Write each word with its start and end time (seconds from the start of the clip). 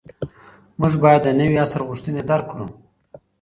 موږ 0.79 0.93
باید 1.03 1.21
د 1.25 1.29
نوي 1.39 1.55
عصر 1.63 1.81
غوښتنې 1.89 2.21
درک 2.29 2.45
کړو. 2.51 2.67